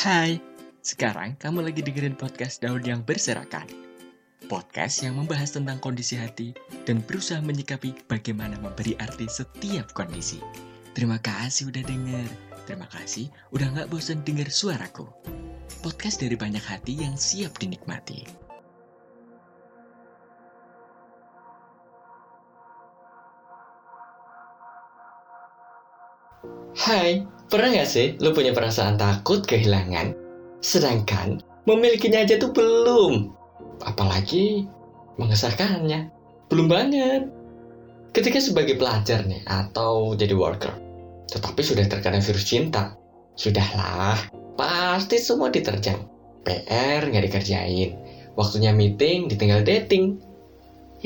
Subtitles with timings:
[0.00, 0.40] Hai,
[0.80, 3.68] sekarang kamu lagi dengerin podcast Daun yang Berserakan.
[4.48, 6.56] Podcast yang membahas tentang kondisi hati
[6.88, 10.40] dan berusaha menyikapi bagaimana memberi arti setiap kondisi.
[10.96, 12.28] Terima kasih udah denger.
[12.64, 15.04] Terima kasih udah gak bosan denger suaraku.
[15.84, 18.24] Podcast dari banyak hati yang siap dinikmati.
[26.72, 27.20] Hai,
[27.50, 30.14] pernah gak sih lu punya perasaan takut kehilangan?
[30.62, 33.34] Sedangkan memilikinya aja tuh belum.
[33.82, 34.70] Apalagi
[35.18, 36.08] mengesahkannya.
[36.46, 37.26] Belum banget.
[38.10, 40.74] Ketika sebagai pelajar nih, atau jadi worker,
[41.30, 42.98] tetapi sudah terkena virus cinta,
[43.38, 44.18] sudahlah,
[44.58, 46.10] pasti semua diterjang.
[46.42, 47.94] PR nggak dikerjain,
[48.34, 50.18] waktunya meeting ditinggal dating.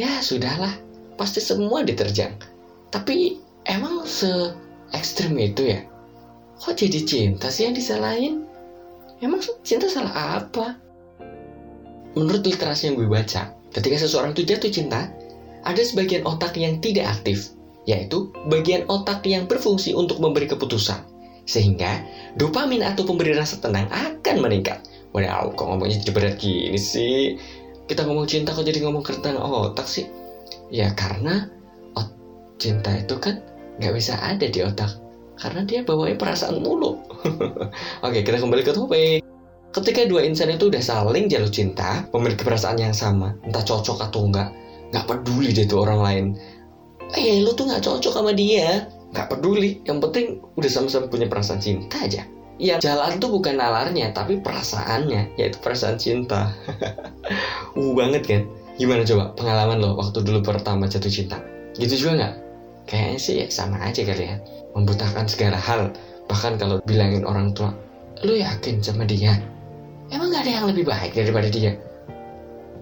[0.00, 0.72] Ya sudahlah,
[1.20, 2.40] pasti semua diterjang.
[2.88, 3.36] Tapi
[3.68, 4.56] emang se
[4.96, 5.84] ekstrim itu ya?
[6.64, 8.48] Kok jadi cinta sih yang disalahin?
[9.20, 10.80] Emang cinta salah apa?
[12.16, 15.12] Menurut literasi yang gue baca, ketika seseorang itu jatuh cinta,
[15.60, 17.52] ada sebagian otak yang tidak aktif,
[17.84, 21.04] yaitu bagian otak yang berfungsi untuk memberi keputusan.
[21.44, 22.00] Sehingga
[22.40, 24.80] dopamin atau pemberi rasa tenang akan meningkat.
[25.12, 27.36] Wow, kok ngomongnya berat gini sih?
[27.84, 30.08] Kita ngomong cinta kok jadi ngomong tentang otak sih?
[30.72, 31.44] Ya karena
[31.92, 32.08] oh,
[32.56, 33.44] cinta itu kan
[33.76, 35.03] nggak bisa ada di otak
[35.38, 37.00] karena dia bawain perasaan mulu.
[38.06, 39.20] Oke, kita kembali ke topik.
[39.74, 44.30] Ketika dua insan itu udah saling jatuh cinta, memiliki perasaan yang sama, entah cocok atau
[44.30, 44.54] enggak,
[44.94, 46.24] nggak peduli deh tuh orang lain.
[47.18, 49.82] Eh, lu tuh nggak cocok sama dia, nggak peduli.
[49.82, 52.22] Yang penting udah sama-sama punya perasaan cinta aja.
[52.62, 56.54] Yang jalan tuh bukan nalarnya, tapi perasaannya, yaitu perasaan cinta.
[57.78, 58.42] uh banget kan?
[58.78, 61.42] Gimana coba pengalaman lo waktu dulu pertama jatuh cinta?
[61.74, 62.34] Gitu juga nggak?
[62.86, 64.38] Kayaknya sih ya sama aja kali ya.
[64.74, 65.94] Membutahkan segala hal.
[66.26, 67.70] Bahkan kalau bilangin orang tua,
[68.26, 69.38] lu yakin sama dia?
[70.10, 71.78] Emang gak ada yang lebih baik daripada dia?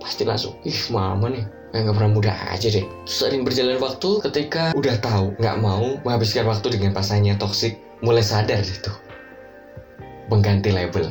[0.00, 2.86] Pasti langsung, ih mama nih, kayak gak pernah mudah aja deh.
[3.04, 8.60] Sering berjalan waktu ketika udah tahu nggak mau menghabiskan waktu dengan pasangannya toksik, mulai sadar
[8.64, 8.92] gitu.
[10.32, 11.10] Mengganti label,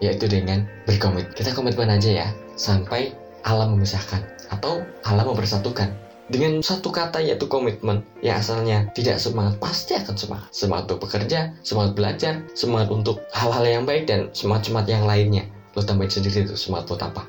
[0.00, 1.28] yaitu dengan berkomit.
[1.36, 3.12] Kita komitmen aja ya, sampai
[3.44, 4.20] alam memisahkan
[4.52, 5.92] atau alam mempersatukan
[6.30, 10.48] dengan satu kata yaitu komitmen yang asalnya tidak semangat pasti akan semangat.
[10.54, 15.44] Semangat untuk bekerja semangat belajar semangat untuk hal-hal yang baik dan semangat-semangat yang lainnya.
[15.74, 17.26] Lo tambahin sendiri itu semangat buat apa?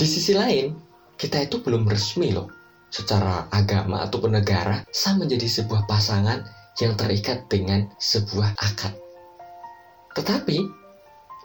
[0.00, 0.72] Di sisi lain
[1.20, 2.48] kita itu belum resmi loh.
[2.88, 6.40] Secara agama ataupun negara sah menjadi sebuah pasangan
[6.80, 8.96] yang terikat dengan sebuah akad.
[10.16, 10.56] Tetapi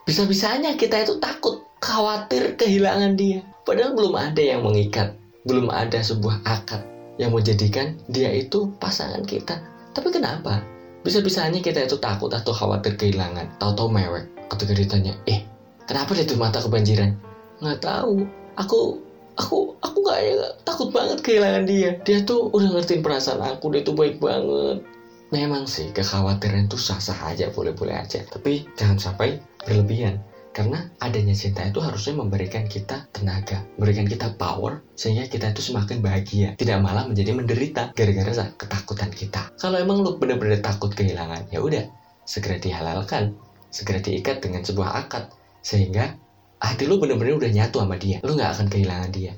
[0.08, 3.44] bisa-bisanya kita itu takut khawatir kehilangan dia.
[3.68, 9.62] Padahal belum ada yang mengikat belum ada sebuah akad yang menjadikan dia itu pasangan kita.
[9.94, 10.66] Tapi kenapa?
[11.04, 14.26] Bisa-bisanya kita itu takut atau khawatir kehilangan, tahu-tahu mewek.
[14.48, 15.44] Ketika ditanya, eh,
[15.86, 17.14] kenapa dia tuh mata kebanjiran?
[17.60, 18.24] Nggak tahu.
[18.56, 19.02] Aku,
[19.36, 22.00] aku, aku nggak ya, takut banget kehilangan dia.
[22.08, 24.82] Dia tuh udah ngertiin perasaan aku, dia tuh baik banget.
[25.34, 28.22] Memang sih kekhawatiran itu sah-sah aja, boleh-boleh aja.
[28.30, 30.22] Tapi jangan sampai berlebihan
[30.54, 36.06] karena adanya cinta itu harusnya memberikan kita tenaga, memberikan kita power, sehingga kita itu semakin
[36.06, 36.54] bahagia.
[36.54, 39.50] Tidak malah menjadi menderita gara-gara ketakutan kita.
[39.58, 41.90] Kalau emang lu bener-bener takut kehilangan, ya udah,
[42.22, 43.34] segera dihalalkan,
[43.74, 45.34] segera diikat dengan sebuah akad.
[45.66, 46.14] Sehingga
[46.62, 48.22] hati lu bener-bener udah nyatu sama dia.
[48.22, 49.34] Lu nggak akan kehilangan dia.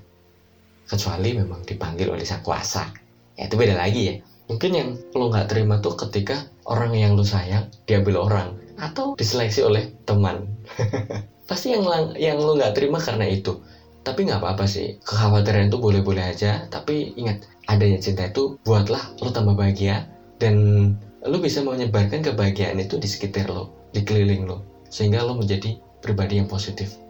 [0.85, 2.91] Kecuali memang dipanggil oleh sang kuasa.
[3.39, 4.15] Ya itu beda lagi ya.
[4.51, 9.63] Mungkin yang lo nggak terima tuh ketika orang yang lu sayang diambil orang atau diseleksi
[9.63, 10.47] oleh teman.
[11.49, 11.85] Pasti yang
[12.17, 13.61] yang lo nggak terima karena itu.
[14.05, 15.01] Tapi nggak apa-apa sih.
[15.01, 16.69] Kekhawatiran itu boleh-boleh aja.
[16.69, 20.09] Tapi ingat adanya cinta itu buatlah lo tambah bahagia.
[20.37, 20.55] Dan
[21.25, 24.61] lo bisa menyebarkan kebahagiaan itu di sekitar lo di keliling lo
[24.91, 27.01] sehingga lo menjadi pribadi yang positif.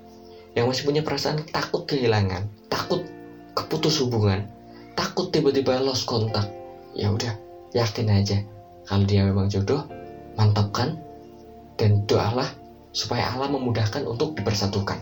[0.56, 3.04] Yang masih punya perasaan takut kehilangan takut
[3.52, 4.48] keputus hubungan
[4.96, 6.48] takut tiba-tiba lost kontak.
[6.96, 7.36] Ya udah
[7.76, 8.40] yakin aja.
[8.88, 9.84] Kalau dia memang jodoh
[10.40, 10.96] mantapkan
[11.76, 12.48] dan doalah
[12.96, 14.98] supaya Allah memudahkan untuk dipersatukan.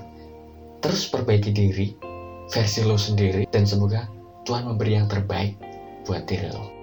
[0.84, 1.96] Terus perbaiki diri,
[2.52, 4.10] versi lo sendiri, dan semoga
[4.44, 5.56] Tuhan memberi yang terbaik
[6.04, 6.83] buat diri lo.